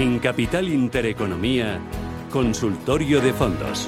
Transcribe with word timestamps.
En 0.00 0.18
Capital 0.18 0.66
Intereconomía, 0.66 1.78
Consultorio 2.30 3.20
de 3.20 3.34
Fondos. 3.34 3.86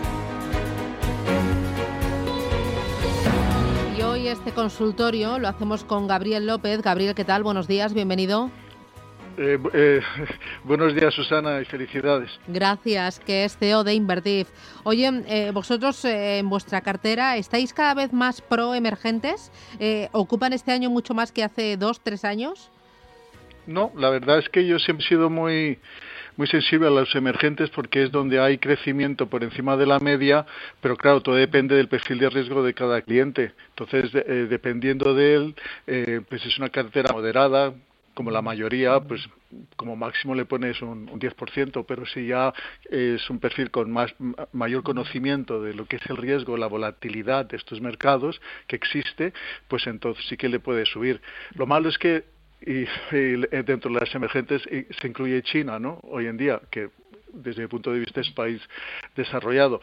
Y 3.96 4.02
hoy 4.02 4.28
este 4.28 4.52
consultorio 4.52 5.38
lo 5.38 5.48
hacemos 5.48 5.84
con 5.84 6.06
Gabriel 6.06 6.46
López. 6.46 6.82
Gabriel, 6.82 7.14
¿qué 7.14 7.24
tal? 7.24 7.42
Buenos 7.42 7.66
días, 7.66 7.94
bienvenido. 7.94 8.50
Eh, 9.38 9.58
eh, 9.72 10.00
buenos 10.64 10.94
días, 10.94 11.14
Susana, 11.14 11.62
y 11.62 11.64
felicidades. 11.64 12.30
Gracias, 12.46 13.18
que 13.18 13.46
es 13.46 13.56
CEO 13.56 13.82
de 13.82 13.94
Invertif. 13.94 14.48
Oye, 14.82 15.10
eh, 15.28 15.50
vosotros 15.54 16.04
en 16.04 16.46
vuestra 16.50 16.82
cartera 16.82 17.38
estáis 17.38 17.72
cada 17.72 17.94
vez 17.94 18.12
más 18.12 18.42
pro 18.42 18.74
emergentes. 18.74 19.50
¿Ocupan 20.12 20.52
este 20.52 20.72
año 20.72 20.90
mucho 20.90 21.14
más 21.14 21.32
que 21.32 21.42
hace 21.42 21.78
dos, 21.78 22.02
tres 22.02 22.26
años? 22.26 22.70
No, 23.66 23.92
la 23.96 24.10
verdad 24.10 24.38
es 24.38 24.48
que 24.48 24.66
yo 24.66 24.78
siempre 24.78 25.04
he 25.06 25.08
sido 25.08 25.30
muy 25.30 25.78
muy 26.36 26.46
sensible 26.46 26.88
a 26.88 26.90
los 26.90 27.14
emergentes 27.14 27.70
porque 27.70 28.04
es 28.04 28.10
donde 28.10 28.40
hay 28.40 28.58
crecimiento 28.58 29.26
por 29.28 29.44
encima 29.44 29.76
de 29.76 29.86
la 29.86 29.98
media, 29.98 30.46
pero 30.80 30.96
claro, 30.96 31.20
todo 31.20 31.34
depende 31.34 31.76
del 31.76 31.88
perfil 31.88 32.18
de 32.18 32.30
riesgo 32.30 32.62
de 32.62 32.74
cada 32.74 33.02
cliente. 33.02 33.52
Entonces, 33.70 34.10
eh, 34.14 34.46
dependiendo 34.48 35.14
de 35.14 35.34
él, 35.34 35.54
eh, 35.86 36.20
pues 36.28 36.44
es 36.46 36.58
una 36.58 36.70
cartera 36.70 37.12
moderada, 37.12 37.74
como 38.14 38.30
la 38.30 38.42
mayoría, 38.42 39.00
pues 39.00 39.26
como 39.76 39.96
máximo 39.96 40.34
le 40.34 40.44
pones 40.44 40.82
un, 40.82 41.08
un 41.08 41.18
10%, 41.18 41.84
pero 41.86 42.04
si 42.06 42.26
ya 42.26 42.52
es 42.90 43.28
un 43.30 43.38
perfil 43.38 43.70
con 43.70 43.90
más, 43.90 44.14
mayor 44.52 44.82
conocimiento 44.82 45.62
de 45.62 45.72
lo 45.74 45.86
que 45.86 45.96
es 45.96 46.06
el 46.10 46.18
riesgo, 46.18 46.56
la 46.56 46.66
volatilidad 46.66 47.46
de 47.46 47.56
estos 47.56 47.80
mercados 47.80 48.40
que 48.66 48.76
existe, 48.76 49.32
pues 49.68 49.86
entonces 49.86 50.26
sí 50.28 50.36
que 50.36 50.48
le 50.48 50.60
puede 50.60 50.84
subir. 50.84 51.22
Lo 51.54 51.66
malo 51.66 51.88
es 51.88 51.96
que 51.96 52.24
y, 52.66 52.86
dentro 53.62 53.92
de 53.92 54.00
las 54.00 54.14
emergentes 54.14 54.62
se 54.62 55.08
incluye 55.08 55.42
China, 55.42 55.78
¿no? 55.78 56.00
Hoy 56.02 56.26
en 56.26 56.36
día, 56.36 56.60
que 56.70 56.90
desde 57.32 57.62
mi 57.62 57.68
punto 57.68 57.92
de 57.92 58.00
vista 58.00 58.20
es 58.20 58.30
país 58.30 58.60
desarrollado 59.16 59.80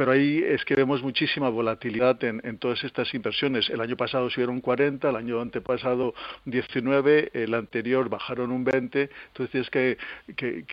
pero 0.00 0.12
ahí 0.12 0.42
es 0.42 0.64
que 0.64 0.74
vemos 0.74 1.02
muchísima 1.02 1.50
volatilidad 1.50 2.24
en, 2.24 2.56
todas 2.56 2.82
estas 2.84 3.12
inversiones. 3.12 3.68
El 3.68 3.82
año 3.82 3.98
pasado 3.98 4.30
subieron 4.30 4.54
un 4.54 4.62
40, 4.62 5.10
el 5.10 5.14
año 5.14 5.42
antepasado 5.42 6.14
un 6.46 6.52
19, 6.52 7.32
el 7.34 7.52
anterior 7.52 8.08
bajaron 8.08 8.50
un 8.50 8.64
20, 8.64 9.10
entonces 9.28 9.50
tienes 9.50 9.68
que, 9.68 9.98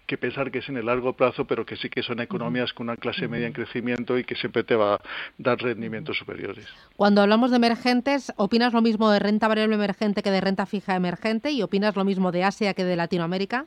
que, 0.07 0.17
pensar 0.17 0.49
que 0.49 0.59
es 0.59 0.69
en 0.69 0.77
el 0.77 0.85
largo 0.85 1.11
plazo, 1.11 1.43
pero 1.43 1.65
que 1.65 1.75
sí 1.75 1.89
que 1.89 2.03
son 2.03 2.21
economías 2.21 2.71
con 2.71 2.87
una 2.87 2.95
clase 2.95 3.27
media 3.27 3.47
en 3.47 3.51
crecimiento 3.51 4.17
y 4.17 4.23
que 4.23 4.35
siempre 4.35 4.63
te 4.63 4.77
va 4.77 4.93
a 4.93 5.01
dar 5.37 5.57
rendimientos 5.57 6.17
superiores. 6.17 6.65
Cuando 6.95 7.21
hablamos 7.21 7.51
de 7.51 7.57
emergentes, 7.57 8.31
¿opinas 8.37 8.71
lo 8.71 8.81
mismo 8.81 9.11
de 9.11 9.19
renta 9.19 9.49
variable 9.49 9.75
emergente 9.75 10.23
que 10.23 10.31
de 10.31 10.39
renta 10.39 10.65
fija 10.65 10.95
emergente 10.95 11.51
y 11.51 11.63
opinas 11.63 11.97
lo 11.97 12.05
mismo 12.05 12.31
de 12.31 12.45
Asia 12.45 12.73
que 12.73 12.85
de 12.85 12.95
Latinoamérica? 12.95 13.65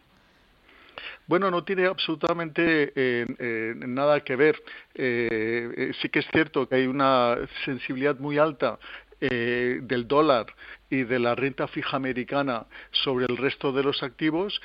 Bueno, 1.31 1.49
no 1.49 1.63
tiene 1.63 1.87
absolutamente 1.87 2.93
eh, 2.93 3.25
eh, 3.39 3.75
nada 3.77 4.19
que 4.25 4.35
ver. 4.35 4.61
Eh, 4.97 5.93
sí 6.03 6.09
que 6.09 6.19
es 6.19 6.27
cierto 6.33 6.69
que 6.69 6.75
hay 6.75 6.89
una 6.89 7.37
sensibilidad 7.65 8.19
muy 8.19 8.37
alta 8.37 8.81
del 9.21 10.09
dólar 10.09 10.47
y 10.89 11.05
de 11.05 11.19
la 11.21 11.37
renta 11.37 11.69
fija 11.69 11.97
americana 11.97 12.67
sobre 12.91 13.27
el 13.27 13.37
resto 13.37 13.71
de 13.71 13.83
los 13.85 14.03
activos. 14.03 14.61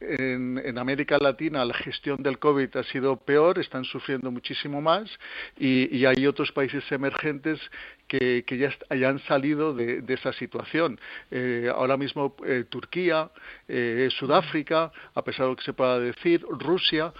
En, 0.00 0.78
América 0.78 1.18
Latina 1.18 1.64
la 1.64 1.74
gestión 1.74 2.22
del 2.22 2.38
COVID 2.38 2.76
ha 2.76 2.82
sido 2.84 3.16
peor, 3.16 3.58
están 3.58 3.84
sufriendo 3.84 4.30
muchísimo 4.30 4.80
más 4.80 5.10
y 5.58 6.04
hay 6.04 6.26
otros 6.26 6.52
países 6.52 6.84
emergentes 6.90 7.60
que, 8.08 8.58
ya 8.58 8.72
hayan 8.88 9.20
salido 9.20 9.74
de, 9.74 10.02
esa 10.08 10.32
situación. 10.32 10.98
Eh, 11.30 11.70
ahora 11.72 11.96
mismo 11.96 12.34
eh, 12.44 12.64
Turquía, 12.68 13.30
eh, 13.68 14.08
Sudáfrica, 14.18 14.90
a 15.14 15.22
pesar 15.22 15.44
de 15.44 15.50
lo 15.50 15.56
que 15.56 15.64
se 15.64 15.74
pueda 15.74 16.00
decir, 16.00 16.44
Rusia, 16.48 17.12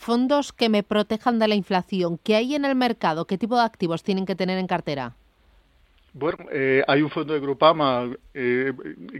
fondos 0.00 0.52
que 0.52 0.68
me 0.68 0.82
protejan 0.82 1.38
de 1.38 1.48
la 1.48 1.54
inflación, 1.54 2.18
¿qué 2.24 2.36
hay 2.36 2.54
en 2.54 2.64
el 2.64 2.74
mercado? 2.74 3.26
¿Qué 3.26 3.36
tipo 3.36 3.56
de 3.56 3.62
activos 3.62 4.02
tienen 4.02 4.24
que 4.24 4.34
tener 4.34 4.58
en 4.58 4.66
cartera? 4.66 5.14
Bueno, 6.12 6.38
eh, 6.50 6.82
hay 6.88 7.02
un 7.02 7.10
fondo 7.10 7.34
de 7.34 7.40
Grupama, 7.40 8.10
eh, 8.34 8.72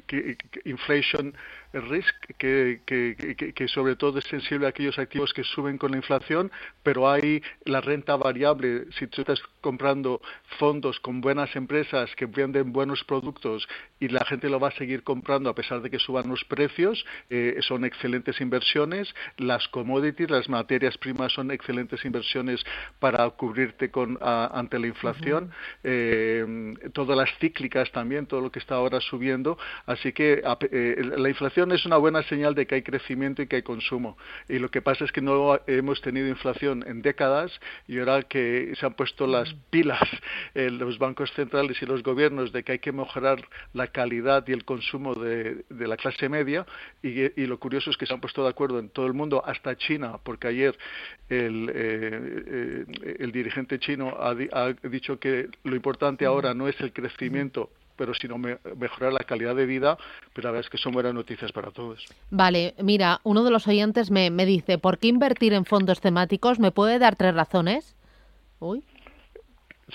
que, 0.06 0.37
Inflation 0.65 1.34
risk 1.73 2.15
que, 2.39 2.81
que, 2.85 3.53
que, 3.55 3.69
sobre 3.69 3.97
todo 3.97 4.19
es 4.19 4.25
sensible 4.25 4.67
a 4.67 4.71
aquellos 4.71 4.99
activos 4.99 5.33
que 5.33 5.45
suben 5.45 5.79
con 5.79 5.93
la 5.93 5.99
inflación, 5.99 6.51
pero 6.83 7.09
hay 7.09 7.43
la 7.65 7.81
renta 7.81 8.17
variable. 8.17 8.87
Si 8.99 9.07
tú 9.07 9.21
estás 9.23 9.41
comprando 9.61 10.21
fondos 10.59 10.99
con 11.01 11.21
buenas 11.21 11.55
empresas 11.55 12.11
que 12.17 12.27
venden 12.27 12.73
buenos 12.73 13.05
productos 13.05 13.69
y 14.01 14.09
la 14.09 14.25
gente 14.25 14.49
lo 14.49 14.59
va 14.59 14.69
a 14.69 14.73
seguir 14.73 15.03
comprando 15.03 15.51
a 15.51 15.55
pesar 15.55 15.81
de 15.83 15.91
que 15.91 15.99
suban 15.99 16.29
los 16.29 16.45
precios, 16.45 17.05
eh, 17.29 17.59
son 17.61 17.85
excelentes 17.85 18.41
inversiones. 18.41 19.15
Las 19.37 19.69
commodities, 19.69 20.31
las 20.31 20.49
materias 20.49 20.99
primas 20.99 21.33
son 21.33 21.51
excelentes 21.51 22.05
inversiones 22.05 22.65
para 22.99 23.29
cubrirte 23.31 23.91
con, 23.91 24.19
ante 24.21 24.79
la 24.79 24.87
inflación. 24.89 25.51
Eh, 25.85 26.75
todas 26.93 27.17
las 27.17 27.31
cíclicas 27.39 27.91
también, 27.93 28.27
todo 28.27 28.41
lo 28.41 28.51
que 28.51 28.59
está 28.59 28.75
ahora 28.77 29.01
subiendo. 29.01 29.59
Así 29.87 30.13
que 30.13 30.43
eh, 30.73 31.11
la 31.17 31.29
inflación 31.29 31.59
es 31.71 31.84
una 31.84 31.97
buena 31.98 32.22
señal 32.25 32.54
de 32.54 32.66
que 32.66 32.76
hay 32.76 32.82
crecimiento 32.82 33.43
y 33.43 33.47
que 33.47 33.56
hay 33.56 33.62
consumo. 33.62 34.16
Y 34.48 34.59
lo 34.59 34.71
que 34.71 34.81
pasa 34.81 35.04
es 35.04 35.12
que 35.12 35.21
no 35.21 35.59
hemos 35.66 36.00
tenido 36.00 36.28
inflación 36.28 36.84
en 36.87 37.03
décadas 37.03 37.53
y 37.87 37.98
ahora 37.98 38.22
que 38.22 38.72
se 38.78 38.87
han 38.87 38.94
puesto 38.94 39.26
las 39.26 39.53
pilas 39.71 40.00
en 40.54 40.78
los 40.78 40.98
bancos 40.98 41.31
centrales 41.32 41.81
y 41.82 41.87
los 41.87 42.03
gobiernos 42.03 42.53
de 42.53 42.62
que 42.62 42.72
hay 42.72 42.78
que 42.78 42.93
mejorar 42.93 43.47
la 43.75 43.88
calidad 43.88 44.44
y 44.48 44.53
el 44.53 44.65
consumo 44.65 45.15
de, 45.15 45.65
la 45.69 45.97
clase 45.97 46.28
media 46.28 46.66
y, 47.03 47.47
lo 47.50 47.59
curioso 47.59 47.91
es 47.91 47.97
que 47.97 48.06
se 48.06 48.15
han 48.15 48.21
puesto 48.21 48.42
de 48.42 48.50
acuerdo 48.50 48.78
en 48.78 48.88
todo 48.88 49.06
el 49.06 49.12
mundo, 49.12 49.42
hasta 49.44 49.77
China, 49.77 50.19
porque 50.22 50.48
ayer 50.48 50.78
el, 51.28 51.71
eh, 51.75 52.84
eh, 53.03 53.16
el 53.19 53.32
dirigente 53.32 53.78
chino 53.78 54.16
ha, 54.19 54.31
ha 54.31 54.88
dicho 54.88 55.19
que 55.19 55.48
lo 55.65 55.75
importante 55.75 56.25
ahora 56.25 56.54
no 56.54 56.69
es 56.69 56.81
el 56.81 56.92
crecimiento 56.92 57.71
pero 58.00 58.15
sino 58.15 58.38
mejorar 58.38 59.12
la 59.12 59.19
calidad 59.19 59.55
de 59.55 59.66
vida, 59.66 59.99
pero 60.33 60.49
la 60.49 60.53
verdad 60.53 60.65
es 60.65 60.71
que 60.71 60.78
son 60.78 60.93
buenas 60.93 61.12
noticias 61.12 61.53
para 61.53 61.71
todos. 61.71 62.03
Vale, 62.31 62.75
mira, 62.83 63.21
uno 63.25 63.44
de 63.44 63.50
los 63.50 63.69
oyentes 63.69 64.11
me, 64.11 64.31
me 64.31 64.47
dice, 64.47 64.78
¿por 64.78 64.97
qué 64.97 65.09
invertir 65.09 65.53
en 65.53 65.66
fondos 65.66 66.00
temáticos? 66.00 66.59
¿Me 66.59 66.71
puede 66.71 66.99
dar 66.99 67.16
tres 67.16 67.34
razones? 67.34 67.94
Uy. 68.59 68.83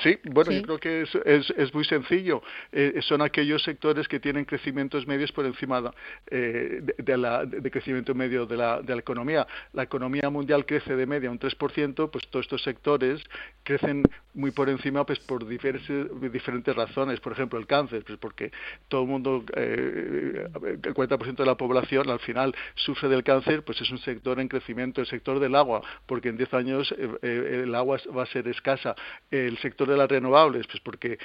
Sí, 0.03 0.19
bueno, 0.23 0.51
yo 0.51 0.61
creo 0.61 0.77
que 0.77 1.01
es, 1.01 1.15
es, 1.25 1.49
es 1.57 1.73
muy 1.73 1.85
sencillo. 1.85 2.43
Eh, 2.71 2.99
son 3.01 3.23
aquellos 3.23 3.63
sectores 3.63 4.07
que 4.07 4.19
tienen 4.19 4.45
crecimientos 4.45 5.07
medios 5.07 5.31
por 5.31 5.45
encima 5.45 5.91
eh, 6.29 6.81
de, 6.97 7.17
la, 7.17 7.45
de 7.45 7.71
crecimiento 7.71 8.13
medio 8.13 8.45
de 8.45 8.57
la, 8.57 8.81
de 8.81 8.93
la 8.93 8.99
economía. 8.99 9.47
La 9.73 9.81
economía 9.81 10.29
mundial 10.29 10.65
crece 10.65 10.95
de 10.95 11.05
media 11.05 11.31
un 11.31 11.39
3%, 11.39 12.11
pues 12.11 12.27
todos 12.27 12.45
estos 12.45 12.61
sectores 12.63 13.21
crecen 13.63 14.03
muy 14.35 14.51
por 14.51 14.69
encima 14.69 15.05
pues 15.05 15.19
por 15.19 15.47
diferentes, 15.47 16.21
diferentes 16.31 16.75
razones. 16.75 17.19
Por 17.19 17.31
ejemplo, 17.31 17.57
el 17.59 17.65
cáncer, 17.65 18.03
pues 18.05 18.19
porque 18.19 18.51
todo 18.87 19.01
el 19.01 19.07
mundo, 19.07 19.43
eh, 19.55 20.47
el 20.83 20.93
40% 20.93 21.35
de 21.35 21.45
la 21.45 21.55
población 21.55 22.09
al 22.09 22.19
final 22.19 22.55
sufre 22.75 23.09
del 23.09 23.23
cáncer, 23.23 23.63
pues 23.63 23.81
es 23.81 23.89
un 23.89 23.97
sector 23.99 24.39
en 24.39 24.47
crecimiento. 24.47 25.01
El 25.01 25.07
sector 25.07 25.39
del 25.39 25.55
agua, 25.55 25.81
porque 26.05 26.29
en 26.29 26.37
10 26.37 26.53
años 26.53 26.95
el 27.21 27.73
agua 27.73 27.97
va 28.15 28.23
a 28.23 28.27
ser 28.27 28.47
escasa. 28.47 28.95
El 29.31 29.57
sector 29.57 29.87
de 29.87 29.97
las 29.97 30.09
renovables? 30.09 30.67
Pues 30.67 30.79
porque 30.81 31.17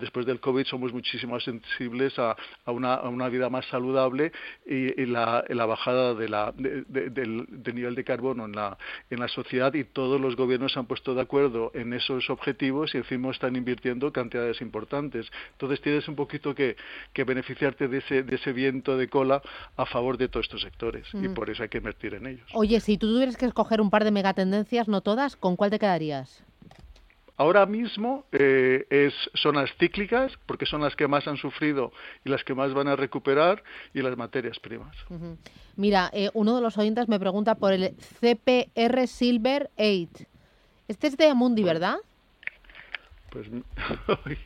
después 0.00 0.26
del 0.26 0.40
COVID 0.40 0.64
somos 0.64 0.92
muchísimo 0.92 1.26
más 1.26 1.44
sensibles 1.44 2.18
a, 2.18 2.36
a, 2.64 2.70
una, 2.70 2.94
a 2.94 3.08
una, 3.08 3.28
vida 3.28 3.48
más 3.50 3.66
saludable 3.66 4.32
y, 4.66 5.06
la, 5.06 5.44
la, 5.48 5.66
bajada 5.66 6.14
de 6.14 6.28
la, 6.28 6.52
del, 6.56 7.46
nivel 7.74 7.94
de 7.94 8.04
carbono 8.04 8.44
en 8.44 8.52
la, 8.52 8.76
en 9.10 9.20
la 9.20 9.28
sociedad 9.28 9.72
y 9.74 9.84
todos 9.84 10.20
los 10.20 10.36
gobiernos 10.36 10.72
se 10.72 10.78
han 10.78 10.86
puesto 10.86 11.14
de 11.14 11.22
acuerdo 11.22 11.70
en 11.74 11.92
esos 11.92 12.28
objetivos 12.36 12.94
y 12.94 12.98
encima 12.98 13.30
están 13.30 13.56
invirtiendo 13.56 14.12
cantidades 14.12 14.60
importantes. 14.60 15.26
Entonces 15.52 15.80
tienes 15.80 16.06
un 16.08 16.14
poquito 16.14 16.54
que, 16.54 16.76
que 17.12 17.24
beneficiarte 17.24 17.88
de 17.88 17.98
ese, 17.98 18.22
de 18.22 18.36
ese 18.36 18.52
viento 18.52 18.96
de 18.96 19.08
cola 19.08 19.42
a 19.76 19.86
favor 19.86 20.18
de 20.18 20.28
todos 20.28 20.46
estos 20.46 20.62
sectores 20.62 21.06
y 21.14 21.28
por 21.28 21.50
eso 21.50 21.62
hay 21.62 21.68
que 21.68 21.78
invertir 21.78 22.14
en 22.14 22.26
ellos. 22.26 22.48
Oye, 22.54 22.80
si 22.80 22.98
tú 22.98 23.12
tuvieras 23.12 23.36
que 23.36 23.46
escoger 23.46 23.80
un 23.80 23.90
par 23.90 24.04
de 24.04 24.10
megatendencias, 24.10 24.88
no 24.88 25.00
todas, 25.00 25.36
¿con 25.36 25.56
cuál 25.56 25.70
te 25.70 25.78
quedarías? 25.78 26.44
Ahora 27.38 27.66
mismo 27.66 28.24
eh, 28.32 28.86
es, 28.88 29.12
son 29.34 29.56
las 29.56 29.70
cíclicas, 29.78 30.32
porque 30.46 30.64
son 30.64 30.80
las 30.80 30.96
que 30.96 31.06
más 31.06 31.28
han 31.28 31.36
sufrido 31.36 31.92
y 32.24 32.30
las 32.30 32.42
que 32.44 32.54
más 32.54 32.72
van 32.72 32.88
a 32.88 32.96
recuperar, 32.96 33.62
y 33.92 34.00
las 34.00 34.16
materias 34.16 34.58
primas. 34.58 34.96
Mira, 35.76 36.08
eh, 36.14 36.30
uno 36.32 36.56
de 36.56 36.62
los 36.62 36.78
oyentes 36.78 37.08
me 37.08 37.20
pregunta 37.20 37.56
por 37.56 37.74
el 37.74 37.94
CPR 38.20 39.06
Silver 39.06 39.70
8. 39.76 40.24
Este 40.88 41.08
es 41.08 41.16
de 41.18 41.28
Amundi, 41.28 41.62
¿verdad? 41.62 41.96
Pues 43.36 43.48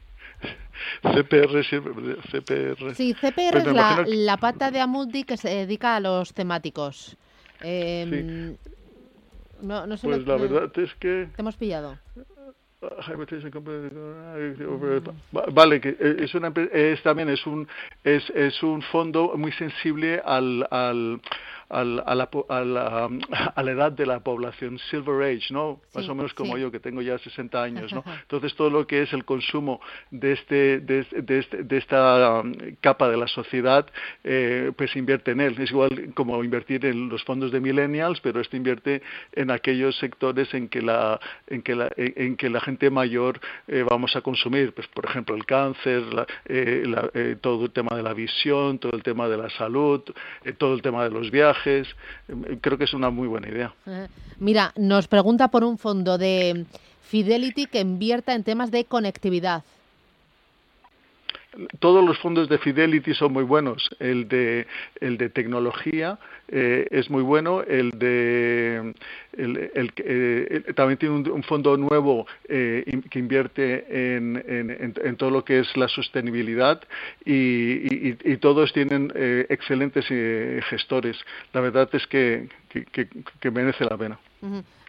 CPR, 1.03 1.63
CPR. 2.31 2.95
Sí, 2.95 3.15
CPR 3.15 3.53
pues 3.53 3.67
es 3.67 3.73
la, 3.73 4.05
la, 4.07 4.37
pata 4.39 4.71
de 4.71 4.81
Amundi 4.81 5.25
que 5.25 5.37
se 5.37 5.49
dedica 5.49 5.97
a 5.97 6.01
los 6.01 6.33
temáticos. 6.33 7.17
Eh, 7.63 8.57
no, 9.61 9.87
no 9.87 9.97
sé 9.97 10.07
pues 10.07 10.27
la 10.27 10.37
verdad 10.37 10.73
es 10.79 10.95
que... 10.95 11.29
Te 11.37 11.43
hemos 11.43 11.57
pillado. 11.57 11.99
Vale, 15.53 15.81
que 15.83 15.91
eh, 15.91 16.17
es, 16.21 16.35
una, 16.35 16.51
es 16.73 17.03
también 17.03 17.29
es 17.29 17.47
un 17.47 17.69
es, 18.05 18.31
es 18.31 18.63
un 18.63 18.81
fondo 18.81 19.35
muy 19.37 19.53
sensible 19.53 20.23
al, 20.25 20.67
al 20.71 21.21
a, 21.71 21.85
la, 21.85 22.03
a, 22.03 22.15
la, 22.15 23.09
a, 23.55 23.63
la, 23.63 23.71
edad 23.71 23.93
de 23.93 24.07
la 24.07 24.21
población, 24.21 24.79
Silver 24.91 25.23
Age, 25.23 25.53
¿no? 25.53 25.81
Más 25.95 26.09
o 26.09 26.15
menos 26.15 26.35
como 26.35 26.59
yo, 26.59 26.71
que 26.71 26.81
tengo 26.81 27.03
ya 27.03 27.19
60 27.19 27.63
años, 27.63 27.93
¿no? 27.93 28.05
Entonces, 28.23 28.55
todo 28.55 28.71
lo 28.71 28.87
que 28.87 29.03
es 29.03 29.13
el 29.13 29.25
consumo 29.25 29.81
de, 30.11 30.33
este, 30.33 30.81
de, 30.81 31.07
de, 31.11 31.39
este, 31.39 31.63
de 31.63 31.77
esta 31.79 32.41
um, 32.41 32.53
capa 32.81 33.09
de 33.09 33.17
la 33.17 33.29
sociedad, 33.29 33.87
eh, 34.25 34.73
pues 34.77 34.95
invierte 34.97 35.31
en 35.31 35.41
él. 35.41 35.57
Es 35.59 35.71
igual 35.71 36.13
como 36.15 36.43
invertir 36.45 36.85
en 36.87 37.09
los 37.09 37.25
fondos 37.25 37.53
de 37.53 37.61
millennials, 37.61 38.21
pero 38.21 38.41
esto 38.41 38.57
invierte 38.57 39.03
en 39.33 39.51
aquellos 39.51 39.97
sectores 39.99 40.53
en 40.55 40.69
que 40.69 40.83
la, 40.83 41.21
en 41.47 41.63
que 41.63 41.75
la, 41.75 41.91
en 41.97 42.37
que 42.37 42.51
la 42.51 42.61
gente 42.61 42.91
mayor 42.91 43.41
eh, 43.69 43.85
vamos 43.89 44.17
a 44.17 44.21
consumir, 44.21 44.73
pues 44.75 44.87
por 44.89 45.05
ejemplo 45.07 45.37
el 45.37 45.47
cáncer, 45.47 46.03
eh, 46.47 46.85
eh, 47.15 47.37
todo 47.41 47.65
el 47.65 47.71
tema 47.71 47.97
de 47.97 48.03
la 48.03 48.15
visión, 48.15 48.79
todo 48.79 48.93
el 48.93 49.03
tema 49.03 49.29
de 49.29 49.37
la 49.37 49.51
salud, 49.51 50.03
eh, 50.45 50.53
todo 50.53 50.75
el 50.75 50.83
tema 50.83 51.05
de 51.05 51.11
los 51.11 51.31
viajes, 51.31 51.60
eh, 51.67 51.85
creo 52.61 52.79
que 52.79 52.85
es 52.85 52.95
una 52.95 53.11
muy 53.11 53.29
buena 53.29 53.49
idea. 53.49 53.75
Mira, 54.39 54.73
nos 54.77 55.09
pregunta 55.09 55.49
por 55.49 55.65
un 55.65 55.79
fondo 55.79 56.19
de 56.19 56.67
Fidelity 57.03 57.67
que 57.67 57.81
invierta 57.81 58.35
en 58.35 58.45
temas 58.45 58.71
de 58.71 58.85
conectividad 58.85 59.65
todos 61.81 62.05
los 62.05 62.19
fondos 62.19 62.49
de 62.49 62.59
Fidelity 62.59 63.15
son 63.15 63.33
muy 63.33 63.43
buenos. 63.43 63.91
El 63.99 64.29
de, 64.29 64.67
el 65.01 65.19
de 65.19 65.31
tecnología 65.31 66.19
eh, 66.49 66.87
es 66.91 67.11
muy 67.11 67.23
bueno. 67.23 67.63
El 67.63 67.91
de 67.91 68.95
el, 69.37 69.71
el, 69.75 69.93
eh, 69.97 70.73
también 70.75 70.99
tiene 70.99 71.31
un, 71.31 71.43
fondo 71.43 71.77
nuevo 71.77 72.27
eh, 72.49 72.85
que 73.11 73.19
invierte 73.19 74.17
en, 74.17 74.37
en, 74.47 74.95
en, 74.97 75.17
todo 75.17 75.31
lo 75.31 75.45
que 75.45 75.61
es 75.61 75.77
la 75.77 75.89
sostenibilidad 75.89 76.81
y, 77.25 78.11
y, 78.31 78.37
todos 78.37 78.73
tienen 78.73 79.13
excelentes 79.49 80.07
gestores. 80.69 81.17
La 81.53 81.61
verdad 81.61 81.89
es 81.93 82.07
que, 82.07 82.49
que, 82.69 83.09
que, 83.41 83.51
merece 83.51 83.85
la 83.85 83.97
pena. 83.97 84.19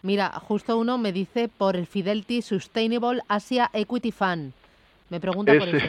Mira, 0.03 0.29
justo 0.31 0.77
uno 0.77 0.97
me 0.97 1.11
dice 1.11 1.49
por 1.49 1.75
el 1.75 1.87
Fidelity 1.87 2.41
Sustainable 2.41 3.21
Asia 3.27 3.69
Equity 3.73 4.11
Fund. 4.11 4.53
Me 5.09 5.19
pregunta 5.19 5.53
por 5.57 5.67
eso. 5.67 5.87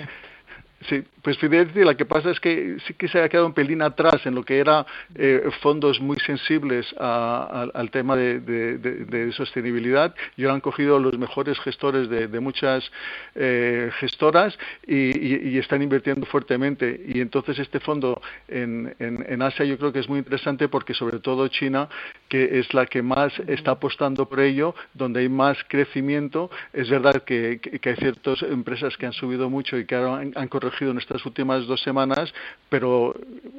Sí, 0.88 1.05
pues 1.22 1.38
Fidelity 1.38 1.84
la 1.84 1.94
que 1.94 2.04
pasa 2.04 2.30
es 2.30 2.40
que 2.40 2.76
sí 2.86 2.94
que 2.94 3.06
se 3.06 3.20
ha 3.20 3.28
quedado 3.28 3.46
un 3.46 3.54
pelín 3.54 3.80
atrás 3.80 4.26
en 4.26 4.34
lo 4.34 4.44
que 4.44 4.58
era 4.58 4.84
eh, 5.14 5.50
fondos 5.60 6.00
muy 6.00 6.16
sensibles 6.19 6.92
al 6.98 7.90
tema 7.92 8.16
de, 8.16 9.30
sostenibilidad 9.32 10.14
y 10.36 10.42
ahora 10.42 10.54
han 10.54 10.60
cogido 10.60 10.98
los 10.98 11.16
mejores 11.16 11.58
gestores 11.60 12.08
de, 12.08 12.40
muchas 12.40 12.90
eh, 13.36 13.90
gestoras 14.00 14.58
y, 14.86 15.58
están 15.62 15.80
invirtiendo 15.80 16.26
fuertemente. 16.26 17.00
Y 17.06 17.20
entonces 17.20 17.58
este 17.60 17.78
fondo 17.78 18.20
en, 18.48 18.94
en, 18.98 19.42
Asia 19.42 19.64
yo 19.64 19.78
creo 19.78 19.92
que 19.92 20.00
es 20.00 20.08
muy 20.08 20.19
interesante 20.19 20.69
porque 20.69 20.92
sobre 20.92 21.20
todo 21.20 21.46
China, 21.48 21.88
que 22.28 22.58
es 22.58 22.74
la 22.74 22.86
que 22.86 23.00
más 23.02 23.32
está 23.46 23.72
apostando 23.72 24.28
por 24.28 24.40
ello, 24.40 24.74
donde 24.92 25.20
hay 25.20 25.28
más 25.28 25.56
crecimiento. 25.69 26.50
Es 26.72 26.90
verdad 26.90 27.22
que, 27.22 27.60
hay 27.84 27.96
ciertas 27.96 28.42
empresas 28.42 28.96
que 28.96 29.06
han 29.06 29.12
subido 29.12 29.48
mucho 29.48 29.78
y 29.78 29.84
que 29.86 29.94
ahora 29.94 30.16
han, 30.16 30.32
han 30.34 30.48
corregido 30.48 30.90
en 30.90 30.98
estas 31.12 31.26
últimas 31.26 31.67
dos 31.67 31.81
semanas, 31.82 32.32
pero 32.69 33.14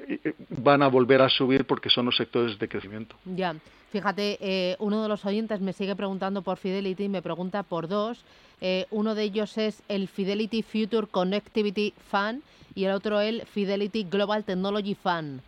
eh, 0.08 0.34
van 0.50 0.82
a 0.82 0.88
volver 0.88 1.22
a 1.22 1.30
subir 1.30 1.66
porque 1.66 1.90
son 1.90 2.06
los 2.06 2.16
sectores 2.16 2.58
de 2.58 2.68
crecimiento. 2.68 3.16
Ya, 3.26 3.56
fíjate, 3.92 4.38
eh, 4.42 4.76
uno 4.80 5.04
de 5.04 5.10
los 5.10 5.24
oyentes 5.26 5.62
me 5.62 5.74
sigue 5.74 5.96
preguntando 5.96 6.42
por 6.42 6.58
Fidelity, 6.58 7.10
me 7.10 7.22
pregunta 7.22 7.64
por 7.64 7.88
dos. 7.88 8.24
Eh, 8.62 8.88
uno 8.92 9.14
de 9.14 9.24
ellos 9.24 9.58
es 9.58 9.84
el 9.88 10.08
Fidelity 10.08 10.64
Future 10.64 11.08
Connectivity 11.08 11.94
Fund 12.10 12.42
y 12.76 12.86
el 12.86 12.92
otro 12.92 13.22
el 13.22 13.46
Fidelity 13.46 14.04
Global 14.04 14.44
Technology 14.44 14.96
Fund. 14.96 15.42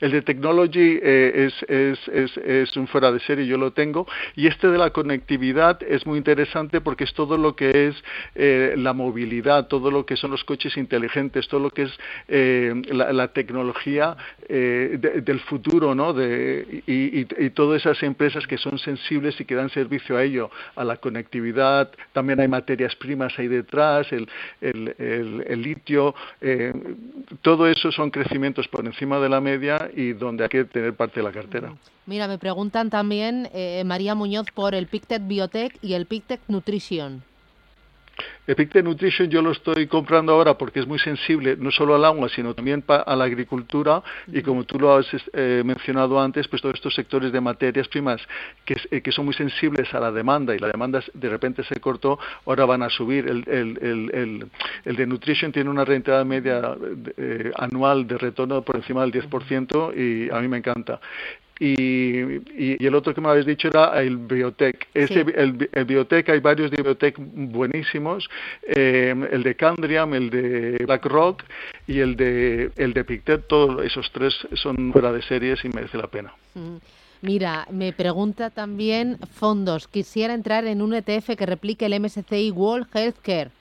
El 0.00 0.12
de 0.12 0.22
Technology 0.22 0.98
eh, 1.02 1.50
es, 1.68 2.76
un 2.76 2.86
fuera 2.86 3.12
de 3.12 3.20
serie, 3.20 3.46
yo 3.46 3.58
lo 3.58 3.72
tengo. 3.72 4.06
Y 4.34 4.46
este 4.46 4.68
de 4.68 4.78
la 4.78 4.90
conectividad 4.90 5.82
es 5.82 6.06
muy 6.06 6.18
interesante 6.18 6.80
porque 6.80 7.04
es 7.04 7.12
todo 7.12 7.36
lo 7.36 7.54
que 7.54 7.88
es 7.88 8.04
eh, 8.34 8.74
la 8.76 8.92
movilidad, 8.94 9.68
todo 9.68 9.90
lo 9.90 10.06
que 10.06 10.16
son 10.16 10.30
los 10.30 10.44
coches 10.44 10.76
inteligentes, 10.76 11.48
todo 11.48 11.60
lo 11.60 11.70
que 11.70 11.82
es 11.82 11.98
eh, 12.28 12.82
la, 12.90 13.28
tecnología 13.32 14.16
del 14.48 15.40
futuro, 15.40 15.94
¿no? 15.94 16.14
Y, 16.20 17.24
todas 17.54 17.82
esas 17.82 18.02
empresas 18.02 18.46
que 18.46 18.58
son 18.58 18.78
sensibles 18.78 19.38
y 19.40 19.44
que 19.44 19.54
dan 19.54 19.70
servicio 19.70 20.16
a 20.16 20.24
ello, 20.24 20.50
a 20.76 20.84
la 20.84 20.96
conectividad. 20.96 21.90
También 22.12 22.40
hay 22.40 22.48
materias 22.48 22.94
primas 22.96 23.38
ahí 23.38 23.48
detrás, 23.48 24.10
el, 24.12 24.28
el 24.60 25.62
litio. 25.62 26.14
todo 27.42 27.66
eso 27.68 27.92
son 27.92 28.10
crecimientos 28.10 28.68
por 28.68 28.84
encima 28.84 29.18
de 29.20 29.28
la 29.28 29.41
media 29.42 29.90
y 29.94 30.12
donde 30.14 30.44
hay 30.44 30.48
que 30.48 30.64
tener 30.64 30.94
parte 30.94 31.20
de 31.20 31.24
la 31.24 31.32
cartera. 31.32 31.74
Mira, 32.06 32.26
me 32.26 32.38
preguntan 32.38 32.90
también, 32.90 33.48
eh, 33.52 33.82
María 33.84 34.14
Muñoz, 34.14 34.46
por 34.54 34.74
el 34.74 34.86
Pictet 34.86 35.26
Biotech 35.26 35.78
y 35.82 35.92
el 35.94 36.06
Pictet 36.06 36.40
Nutrition. 36.48 37.22
Epictet 38.46 38.84
Nutrition 38.84 39.28
yo 39.28 39.40
lo 39.40 39.52
estoy 39.52 39.86
comprando 39.86 40.32
ahora 40.32 40.58
porque 40.58 40.80
es 40.80 40.86
muy 40.86 40.98
sensible 40.98 41.56
no 41.56 41.70
solo 41.70 41.94
al 41.94 42.04
agua, 42.04 42.28
sino 42.28 42.54
también 42.54 42.84
a 42.88 43.16
la 43.16 43.24
agricultura 43.24 44.02
y 44.26 44.42
como 44.42 44.64
tú 44.64 44.78
lo 44.78 44.96
has 44.96 45.06
eh, 45.32 45.62
mencionado 45.64 46.20
antes, 46.20 46.48
pues 46.48 46.60
todos 46.60 46.74
estos 46.74 46.94
sectores 46.94 47.32
de 47.32 47.40
materias 47.40 47.88
primas 47.88 48.20
que, 48.64 48.76
eh, 48.90 49.00
que, 49.00 49.12
son 49.12 49.26
muy 49.26 49.34
sensibles 49.34 49.92
a 49.94 50.00
la 50.00 50.10
demanda 50.10 50.54
y 50.54 50.58
la 50.58 50.68
demanda 50.68 51.02
de 51.14 51.28
repente 51.28 51.62
se 51.64 51.78
cortó, 51.80 52.18
ahora 52.46 52.64
van 52.64 52.82
a 52.82 52.90
subir. 52.90 53.28
El, 53.28 53.44
el, 53.48 53.78
el, 54.12 54.50
el 54.84 54.96
de 54.96 55.06
Nutrition 55.06 55.52
tiene 55.52 55.70
una 55.70 55.84
rentabilidad 55.84 56.24
media 56.24 56.76
eh, 57.16 57.52
anual 57.56 58.06
de 58.06 58.18
retorno 58.18 58.62
por 58.62 58.76
encima 58.76 59.02
del 59.02 59.12
10% 59.12 59.96
y 59.96 60.30
a 60.30 60.40
mí 60.40 60.48
me 60.48 60.58
encanta. 60.58 61.00
Y, 61.64 62.40
y, 62.58 62.84
el 62.84 62.92
otro 62.96 63.14
que 63.14 63.20
me 63.20 63.28
habéis 63.28 63.46
dicho 63.46 63.68
era 63.68 64.02
el 64.02 64.16
biotech. 64.16 64.88
Ese, 64.94 65.20
el, 65.20 65.68
el, 65.72 65.84
biotech, 65.84 66.28
hay 66.28 66.40
varios 66.40 66.72
de 66.72 66.82
biotech 66.82 67.14
buenísimos, 67.18 68.28
eh, 68.66 69.14
el 69.30 69.44
de 69.44 69.54
Candriam, 69.54 70.12
el 70.12 70.28
de 70.28 70.84
BlackRock 70.84 71.44
y 71.86 72.00
el 72.00 72.16
de, 72.16 72.72
el 72.74 72.92
de 72.92 73.04
Pictet, 73.04 73.46
todos 73.46 73.84
esos 73.84 74.10
tres 74.10 74.34
son 74.54 74.92
fuera 74.92 75.12
de 75.12 75.22
series 75.22 75.64
y 75.64 75.68
merece 75.68 75.98
la 75.98 76.08
pena. 76.08 76.34
Mm. 76.54 76.78
Mira, 77.20 77.68
me 77.70 77.92
pregunta 77.92 78.50
también 78.50 79.16
fondos. 79.34 79.86
Quisiera 79.86 80.34
entrar 80.34 80.64
en 80.64 80.82
un 80.82 80.94
ETF 80.94 81.36
que 81.36 81.46
replique 81.46 81.86
el 81.86 82.00
MSCI 82.00 82.50
World 82.50 82.88
Healthcare. 82.92 83.52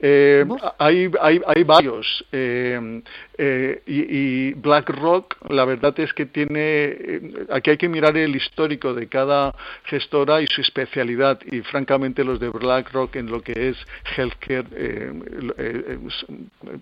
Eh, 0.00 0.44
hay, 0.78 1.10
hay, 1.20 1.40
hay, 1.44 1.64
varios 1.64 2.24
eh, 2.30 3.02
eh, 3.36 3.82
y, 3.84 4.52
BlackRock 4.52 5.50
la 5.50 5.64
verdad 5.64 5.92
es 5.98 6.12
que 6.12 6.26
tiene 6.26 6.52
eh, 6.54 7.46
aquí 7.50 7.70
hay 7.70 7.78
que 7.78 7.88
mirar 7.88 8.16
el 8.16 8.36
histórico 8.36 8.94
de 8.94 9.08
cada 9.08 9.52
gestora 9.86 10.40
y 10.40 10.46
su 10.46 10.60
especialidad 10.60 11.40
y 11.50 11.62
francamente 11.62 12.22
los 12.22 12.38
de 12.38 12.48
BlackRock 12.48 13.16
en 13.16 13.28
lo 13.28 13.42
que 13.42 13.70
es 13.70 13.76
healthcare 14.16 14.68
eh, 14.72 15.98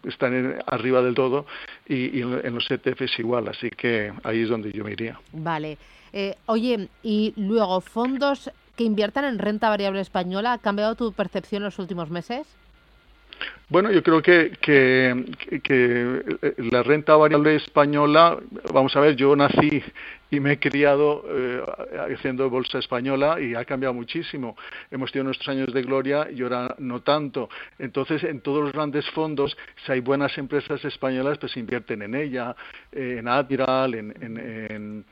están 0.04 0.58
arriba 0.66 1.00
del 1.00 1.14
todo 1.14 1.46
y, 1.88 2.20
en 2.20 2.54
los 2.54 2.70
ETFs 2.70 3.18
igual 3.18 3.48
así 3.48 3.70
que 3.70 4.12
ahí 4.24 4.42
es 4.42 4.50
donde 4.50 4.72
yo 4.72 4.84
me 4.84 4.92
iría. 4.92 5.18
Vale. 5.32 5.78
Oye 6.46 6.88
y 7.02 7.32
luego 7.36 7.80
fondos 7.80 8.50
que 8.76 8.84
inviertan 8.84 9.24
en 9.24 9.38
renta 9.38 9.70
variable 9.70 10.02
española 10.02 10.52
ha 10.52 10.58
cambiado 10.58 10.94
tu 10.96 11.12
percepción 11.12 11.62
en 11.62 11.64
los 11.64 11.78
últimos 11.78 12.10
meses 12.10 12.46
Bueno, 13.68 13.90
yo 13.90 14.00
creo 14.00 14.22
que, 14.22 14.52
que, 14.60 15.24
que, 15.60 16.22
la 16.70 16.84
renta 16.84 17.16
variable 17.16 17.56
española, 17.56 18.38
vamos 18.72 18.94
a 18.94 19.00
ver, 19.00 19.16
yo 19.16 19.34
nací 19.34 19.82
y 20.30 20.38
me 20.38 20.52
he 20.52 20.58
criado 20.60 21.24
eh, 21.28 21.62
haciendo 22.14 22.48
bolsa 22.48 22.78
española 22.78 23.40
y 23.40 23.56
ha 23.56 23.64
cambiado 23.64 23.92
muchísimo. 23.92 24.56
Hemos 24.88 25.10
tenido 25.10 25.24
nuestros 25.24 25.48
años 25.48 25.74
de 25.74 25.82
gloria 25.82 26.28
y 26.30 26.42
ahora 26.42 26.76
no 26.78 27.00
tanto. 27.00 27.48
Entonces, 27.80 28.22
en 28.22 28.40
todos 28.40 28.62
los 28.62 28.72
grandes 28.72 29.04
fondos, 29.10 29.56
si 29.84 29.90
hay 29.90 30.00
buenas 30.00 30.38
empresas 30.38 30.84
españolas, 30.84 31.38
pues 31.38 31.56
invierten 31.56 32.02
en 32.02 32.14
ella, 32.14 32.54
eh, 32.92 33.16
en 33.18 33.26
Admiral, 33.26 33.94
en, 33.94 34.14
en 34.20 34.36
en 34.70 35.04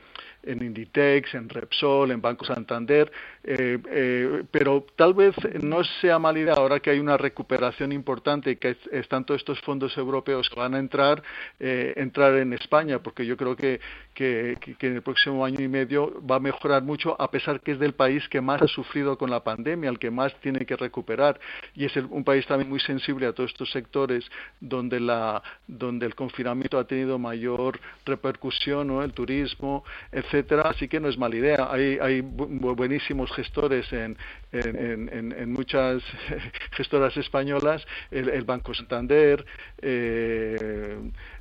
Inditex, 0.45 1.33
en 1.33 1.49
Repsol, 1.49 2.11
en 2.11 2.21
Banco 2.21 2.45
Santander, 2.45 3.11
eh, 3.43 3.79
eh, 3.89 4.43
pero 4.51 4.85
tal 4.95 5.13
vez 5.13 5.35
no 5.61 5.83
sea 6.01 6.19
mala 6.19 6.39
idea 6.39 6.53
ahora 6.53 6.79
que 6.79 6.89
hay 6.89 6.99
una 6.99 7.17
recuperación 7.17 7.91
importante 7.91 8.51
y 8.51 8.55
que 8.57 8.77
están 8.91 9.25
todos 9.25 9.41
estos 9.41 9.59
fondos 9.61 9.97
europeos 9.97 10.49
que 10.49 10.59
van 10.59 10.75
a 10.75 10.79
entrar, 10.79 11.23
eh, 11.59 11.93
entrar 11.97 12.35
en 12.35 12.53
España, 12.53 12.99
porque 12.99 13.25
yo 13.25 13.37
creo 13.37 13.55
que, 13.55 13.79
que, 14.13 14.57
en 14.79 14.95
el 14.95 15.01
próximo 15.01 15.43
año 15.43 15.61
y 15.61 15.67
medio 15.67 16.21
va 16.25 16.35
a 16.35 16.39
mejorar 16.39 16.83
mucho, 16.83 17.19
a 17.19 17.31
pesar 17.31 17.61
que 17.61 17.71
es 17.71 17.79
del 17.79 17.93
país 17.93 18.27
que 18.29 18.41
más 18.41 18.61
ha 18.61 18.67
sufrido 18.67 19.17
con 19.17 19.29
la 19.29 19.43
pandemia, 19.43 19.89
el 19.89 19.99
que 19.99 20.11
más 20.11 20.33
tiene 20.41 20.65
que 20.65 20.75
recuperar, 20.75 21.39
y 21.73 21.85
es 21.85 21.95
un 21.95 22.23
país 22.23 22.45
también 22.45 22.69
muy 22.69 22.79
sensible 22.79 23.25
a 23.25 23.33
todos 23.33 23.51
estos 23.51 23.71
sectores 23.71 24.29
donde, 24.59 24.99
la, 24.99 25.41
donde 25.67 26.05
el 26.05 26.15
confinamiento 26.15 26.77
ha 26.77 26.85
tenido 26.85 27.17
mayor 27.17 27.79
repercusión, 28.05 28.87
¿no? 28.87 29.03
el 29.03 29.13
turismo, 29.13 29.83
etc 30.11 30.34
Así 30.65 30.87
que 30.87 30.99
no 30.99 31.07
es 31.07 31.17
mala 31.17 31.35
idea. 31.35 31.67
Hay, 31.71 31.97
hay 32.01 32.21
buenísimos 32.21 33.31
gestores 33.33 33.91
en, 33.93 34.17
en, 34.51 35.51
muchas 35.51 36.03
gestoras 36.71 37.15
españolas, 37.17 37.85
el, 38.11 38.43
Banco 38.43 38.73
Santander, 38.73 39.45
eh, 39.81 40.97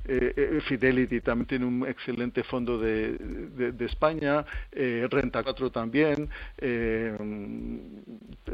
eh, 0.06 0.32
eh, 0.36 0.60
Fidelity 0.66 1.20
también 1.20 1.46
tiene 1.46 1.64
un 1.64 1.86
excelente 1.86 2.42
fondo 2.44 2.78
de, 2.78 3.16
de, 3.72 3.84
España, 3.84 4.44
Renta 4.72 5.42
4 5.42 5.70
también, 5.70 6.28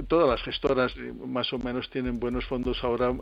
todas 0.08 0.28
las 0.28 0.42
gestoras 0.42 0.92
más 1.26 1.52
o 1.52 1.58
menos 1.58 1.88
tienen 1.90 2.18
buenos 2.18 2.44
fondos 2.46 2.82
ahora 2.82 3.12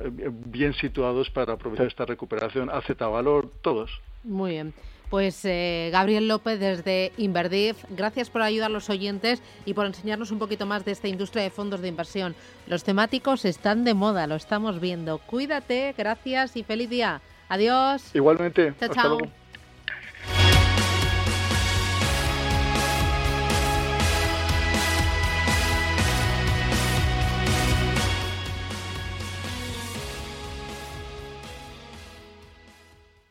bien 0.47 0.73
situados 0.75 1.31
para 1.31 1.55
aprovechar 1.55 1.87
esta 1.87 2.07
recuperación, 2.07 2.71
AZ 2.71 2.89
Valor, 2.99 3.51
todos. 3.63 3.91
Muy 4.25 4.53
bien. 4.53 4.75
Pues 5.11 5.43
eh, 5.45 5.89
Gabriel 5.91 6.29
López 6.29 6.61
desde 6.61 7.13
Inverdif, 7.17 7.77
gracias 7.89 8.29
por 8.29 8.43
ayudar 8.43 8.67
a 8.67 8.73
los 8.73 8.91
oyentes 8.91 9.41
y 9.65 9.73
por 9.73 9.87
enseñarnos 9.87 10.31
un 10.31 10.39
poquito 10.39 10.67
más 10.67 10.85
de 10.85 10.93
esta 10.93 11.09
industria 11.09 11.43
de 11.43 11.51
fondos 11.51 11.81
de 11.81 11.89
inversión. 11.89 12.35
Los 12.67 12.85
temáticos 12.85 13.45
están 13.47 13.85
de 13.85 13.95
moda, 13.95 14.27
lo 14.27 14.35
estamos 14.35 14.81
viendo. 14.81 15.19
Cuídate, 15.19 15.95
gracias 15.97 16.57
y 16.57 16.63
feliz 16.63 16.91
día. 16.91 17.23
Adiós. 17.49 18.15
Igualmente. 18.15 18.75
Chao, 18.79 18.95
chao. 18.95 19.19